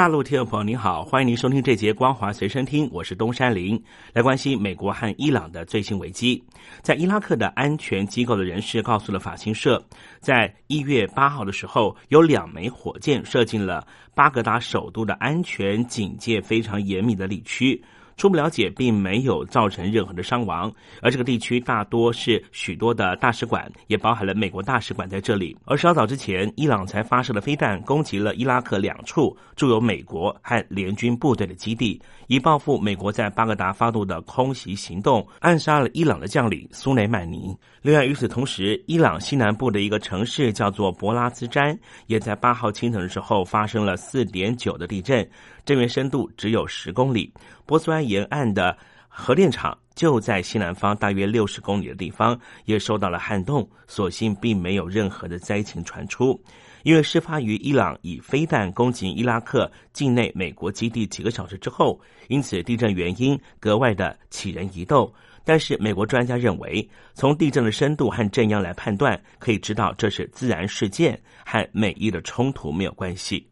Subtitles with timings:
[0.00, 3.78] 大陆听众朋友您好，欢迎您收听这节光华随身听，我是东山林，
[4.14, 6.42] 来关心美国和伊朗的最新危机。
[6.80, 9.84] 在伊拉克的安全机构的人士告诉了法新社，
[10.18, 17.84] 在一月八号的时候，有两枚火箭射进了巴格达首都的安全警戒非常严密的地区。
[18.20, 20.70] 初步了解，并没有造成任何的伤亡，
[21.00, 25.56] 而这个地区大多是许多的大使馆，也包含了美国大使馆在这里。
[25.64, 37.56] 而稍早之前，伊朗才发射了飞弹，攻击了伊拉克两处驻有美国和联军部队的基地，以报复美国在巴格达发动的空袭行动，暗杀了伊朗的将领苏雷曼尼。
[37.80, 41.74] 另外，与此同时，伊朗西南部的一个城市叫做博拉兹詹，
[42.06, 45.26] 也在八号清晨的时候发生了四点九的地震。
[45.64, 47.32] 震源深度只有十公里，
[47.64, 48.76] 波斯湾沿岸的
[49.08, 53.66] 核电厂就在西南方大约六十公里的地方，也受到了撼动。
[53.86, 56.40] 所幸并没有任何的灾情传出。
[56.82, 65.12] 因为事发于伊朗以飞弹攻击伊拉克境内美国基地几个小时之后，因此地震原因格外的起人疑窦。
[65.44, 73.46] 但是美国专家认为，从地震的深度和震央来判断，可以知道这是自然事件，和美伊的冲突没有关系。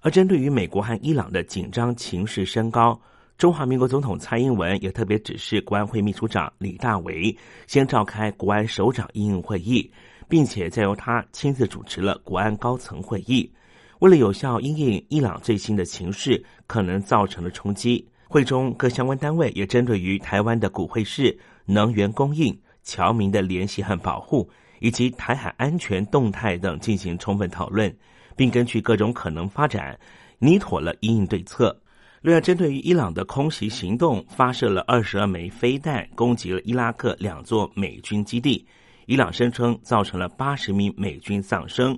[0.00, 3.00] 而针对于美国和伊朗的紧张情势升高，
[3.36, 9.90] 中华民国总统蔡英文也特别指示国安会秘书长李大为先召开国安首长应应会议，
[10.28, 13.50] 并且再由他亲自主持了国安高层会议。
[13.98, 27.94] 为了有效应应伊朗最新的情势可能造成的冲击，会中各相关单位也针对于台湾的股汇市、能源供应、侨民的联系和保护，以及台海安全动态等进行充分讨论。
[28.36, 29.98] 并根据各种可能发展，
[30.38, 31.76] 拟妥了应应对策。
[32.24, 38.66] 另外，针对于伊朗的空袭行动，发射了二十二枚飞弹，攻击了伊拉克两座美军基地。
[39.04, 41.94] 伊朗声称造成了八十名美军丧生。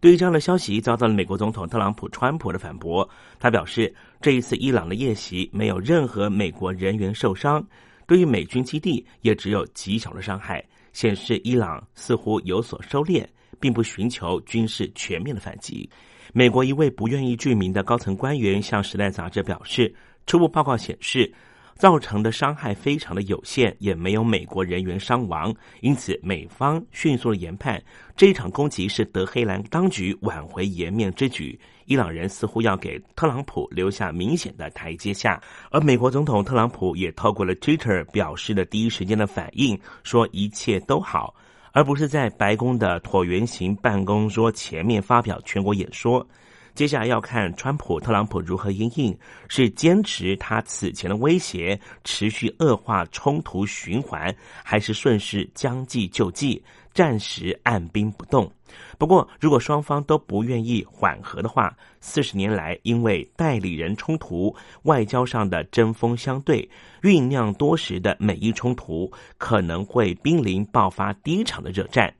[0.00, 3.06] 对于这样的消息，遭到了美国总统特朗普川普的反驳。
[3.38, 7.62] 他表示，这一次伊朗的夜袭没有任何美国人员受伤，
[8.06, 10.64] 对于美军基地也只有极小的伤害，
[10.94, 13.26] 显示伊朗似乎有所收敛。
[13.58, 15.88] 并不寻求军事全面的反击。
[16.32, 19.94] 美国一位不愿意具名的高层官员向《时代》杂志表示，
[20.26, 21.32] 初步报告显示，
[21.74, 25.54] 造成的伤害非常的有限，也没有美国人员伤亡。
[25.80, 27.82] 因此，美方迅速的研判，
[28.16, 31.58] 这一场攻击是德黑兰当局挽回颜面之举。
[31.84, 41.32] 伊朗人似乎要给特朗普留下明显的台阶下，而美国总统特朗普也透过了 Twitter 表示了第一时间的反应，说一切都好。
[41.76, 46.26] 而不是在白宫的椭圆形办公桌前面发表全国演说。
[46.74, 49.14] 接下来要看川普、特朗普如何应应，
[49.46, 56.64] 是坚持他此前的威胁，持续恶化冲突循环，还是顺势将计就计，
[56.96, 58.50] 暂时按兵不动？
[58.96, 66.66] 不过，如果双方都不愿意缓和的话，四十年来因为代理人冲突、外交上的针锋相对，
[67.02, 72.10] 酝酿多时的美伊冲突，可能会濒临爆发第一场的热战。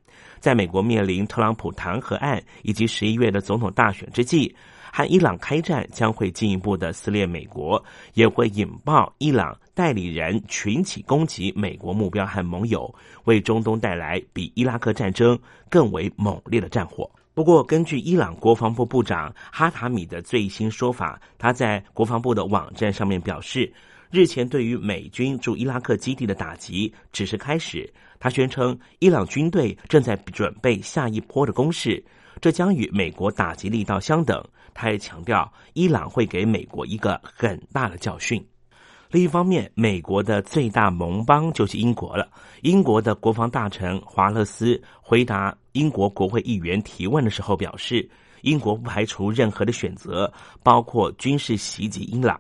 [0.41, 4.55] 在美国面临特朗普弹劾案以及十一月的总统大选之际。
[4.97, 7.85] 和伊朗开战将会进一步的撕裂美国，
[8.15, 17.11] 也会引爆伊朗代理人群起攻击美国目标和盟友，为中东带来比伊拉克战争更为猛烈的战火。
[17.35, 23.71] 不过，根据伊朗国防部部长哈塔米的最新说法，他在国防部的网站上面表示，
[24.11, 27.93] 日前对于美军驻伊拉克基地的打击只是开始。
[28.19, 32.03] 他宣称，伊朗军队正在准备下一波的攻势，
[32.41, 34.45] 这将与美国打击力道相等。
[34.75, 38.47] 他也强调，伊朗会给美国一个很大的教训。
[39.11, 42.29] 另一方面，美国的最大盟邦就是英国了。
[42.63, 48.07] 英国的国防大臣华勒斯回答英国国会议员提问的时候表示，
[48.43, 50.31] 英国不排除任何的选择，
[50.63, 52.39] 包括军事袭击伊朗。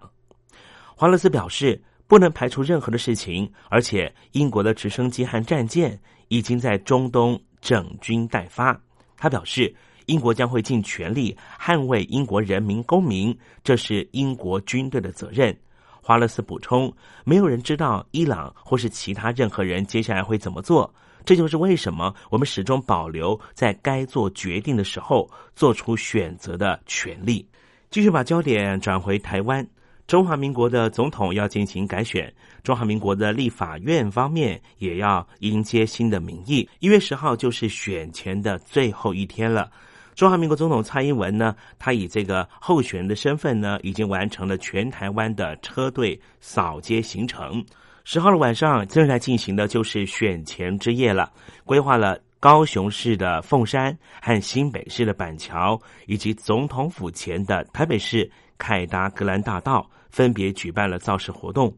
[0.94, 5.99] 华勒斯表示，不能排除任何的事情，而且英国的直升机和战舰
[6.29, 8.79] 已经在中东整军待发。
[9.17, 9.75] 他表示。
[10.07, 15.53] 英国将会尽全力捍卫英国人民公民，这是英国军队的责任。
[16.01, 16.95] 华勒斯补充
[17.27, 27.45] ：“没有人知道伊朗或是其他任何人接下来会怎么做，这就是为什么我们始终保留在该做决定的时候做出选择的权利。”
[27.91, 29.67] 继续把焦点转回台湾。
[30.06, 32.32] 中华民国的总统要进行改选，
[32.62, 36.69] 中华民国的立法院方面也要迎接新的民意。
[36.79, 39.69] 一月十号就是选前的最后一天了。
[40.14, 47.64] 中华民国总统蔡英文呢，他以这个候选人的身份呢，已经完成了全台湾的车队扫街行程。
[48.05, 51.32] 十号的晚上正在进行的就是选前之夜了，
[51.64, 61.75] 规划了高雄市的凤山和新北市的板桥，以及总统府前的台北市凯达格兰大道，分别举办了造势活动。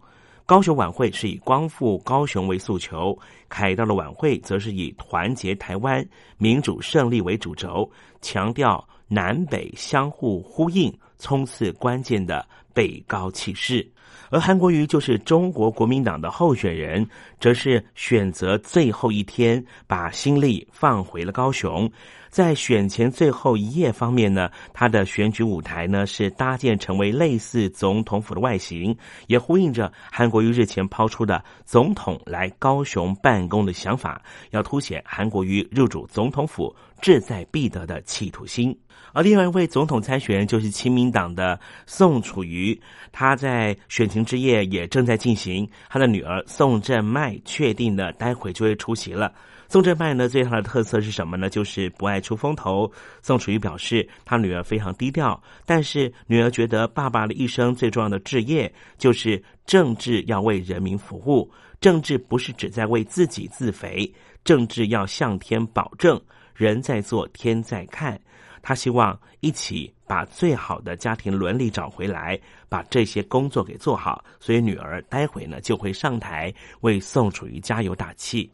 [0.46, 3.19] 高雄晚会是以光复高雄为诉求，
[3.50, 6.02] 凯道的晚会则是以团结台湾、
[6.38, 7.90] 民主胜利为主轴，
[8.22, 12.46] 强调南北相互呼应，冲刺关键的
[12.78, 13.84] 北高气势。
[14.30, 17.04] 而韩国瑜就是中国国民党的候选人，
[17.40, 21.90] 则是选择最后一天把心力放回了高雄。
[22.28, 28.96] 在选前最后一夜方面呢，他的选举舞台呢是搭建成为类似总统府的外形，
[29.28, 34.20] 也呼应着韩国瑜日前抛出的总统来高雄办公的想法，
[34.50, 38.76] 要凸显韩国瑜入主总统府志在必得的企图心。
[39.14, 42.78] 而另外一位总统参选人就是亲民党的宋楚瑜，
[43.10, 49.32] 他在选情之夜也正在进行，他的女儿宋振麦确定的待会就会出席了。
[49.70, 51.50] 宋振麦呢，最大的特色是什么呢？
[51.50, 52.90] 就是不爱出风头。
[53.22, 61.50] 宋楚瑜表示，他女儿非常低调，但是女儿觉得爸爸的一生最重要的志业就是政治要为人民服务，
[61.80, 64.10] 政治不是只在为自己自肥，
[64.42, 66.18] 政治要向天保证，
[66.58, 68.20] 人在做天在看。
[68.60, 72.38] 他希望一起把最好的家庭伦理找回来，
[72.69, 74.22] 把这些工作给做好。
[74.40, 78.50] 所以女儿待会呢就会上台为宋楚瑜加油打气。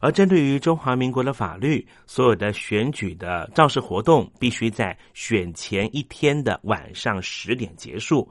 [0.00, 8.26] 而针对于中华民国的法律，所有的选举的造势活动必须在选前一天的晚上十点结束。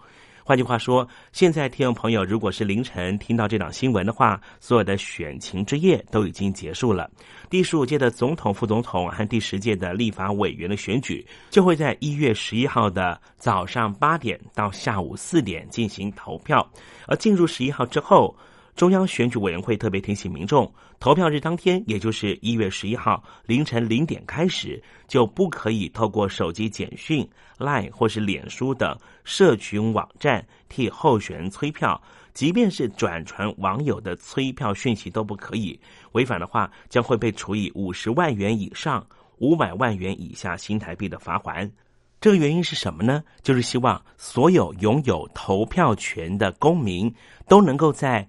[0.47, 7.11] 换句话说，现在听众朋友如果是凌晨听到这档新闻的话，所有的选情之夜都已经结束了。
[7.49, 16.65] 第十五届的总统、副总统和第十届的立法委员的选举，就会在一月十一号的早上八点到下午四点进行投票。
[17.07, 18.33] 而进入十一号之后，
[18.77, 27.27] 中央选举委员会特别提醒民众，投票日当天，也就是一月十一号凌晨零点开始，就不可以透过手机简讯、
[27.57, 31.99] Line 或是脸书等社群网站替候选人催票，
[32.35, 35.77] 即便是转传网友的催票讯息都不可以。
[36.11, 39.03] 违反的话，将会被处以五十万元以上
[39.39, 41.67] 五百万元以下新台币的罚款。
[42.21, 43.23] 这个原因是什么呢？
[43.41, 47.11] 就是希望所有拥有投票权的公民
[47.47, 48.27] 都能够在。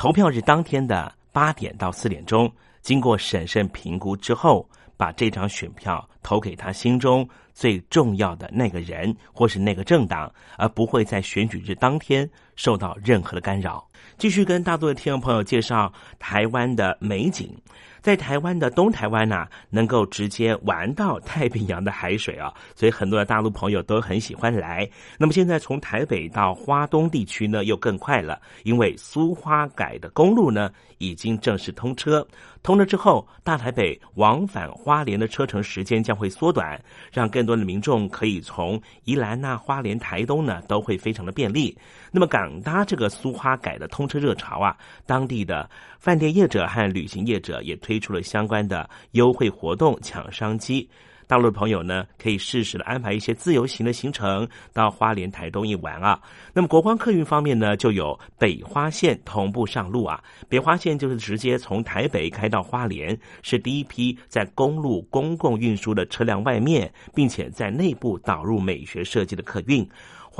[0.00, 2.50] 投票日当天的八点到四点钟，
[2.80, 4.66] 经过审慎评估之后，
[4.96, 12.26] 把这张选票投给他心中最重要的那个人或是那个政党，而不会在选举日当天
[12.56, 13.86] 受到任何的干扰。
[14.18, 17.54] 继续跟大多的听众朋友介绍台湾的美景。
[18.00, 24.88] 在台湾的东台湾呐，能够直接玩到太平洋的海水啊，所以很多的大陆朋友都很喜欢来。
[25.18, 32.26] 那么现在从台北到花东地区呢，又更快了，因为苏花改的公路呢已经正式通车。
[32.62, 36.82] 通了之后，大台北往返花莲的车程时间将会缩短，
[37.12, 41.76] 让更多的民众可以从宜兰那、花莲、台东呢都会非常的便利。
[42.10, 45.68] 那么港搭这个苏花改的通车热潮啊，当地的
[45.98, 50.88] 饭店业者和旅行业者也推出了相关的优惠活动抢商机。
[51.26, 56.20] 大陆的朋友呢，可以适时的安排一些自由行的行程到花莲、台东一玩啊。
[56.52, 60.20] 那么国光客运方面呢，就有北花线同步上路啊。
[60.48, 69.88] 北花线就是直接从台北开到花莲，是第一批在公路公共运输的车辆外面，并且在内部导入美学设计的客运。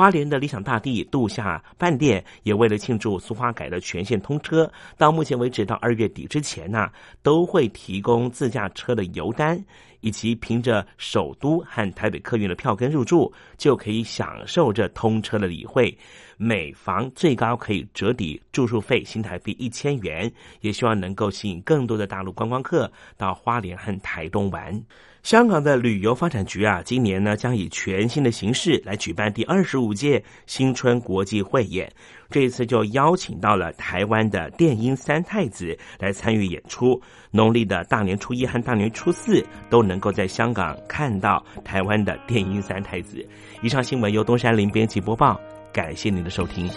[0.00, 6.90] 花莲的理想大地度假饭店也为了庆祝苏花改的全线通车，到目前为止到二月底之前呢，
[7.22, 9.62] 都会提供自驾车的油单，
[10.00, 15.96] 以及凭着首都和台北客运的票根入住，就可以享受这通车的礼会。
[16.36, 24.82] 每房最高可以折抵住宿费新台币一千元，也希望能够吸引更多的大陆观光客到花莲和台东玩。
[25.22, 31.92] 香港的旅游发展局啊，今年呢将以全新的形式来举办第二十五届新春国际汇演。
[32.30, 36.98] 这一次就邀请到了台湾的电音三太子来参与演出。
[37.30, 43.26] 农历的大年初一和大年初四都能够在香港看到台湾的电音三太子。
[43.60, 45.40] 以上新闻由东山林编辑播报，
[45.72, 46.70] 感谢您的收听。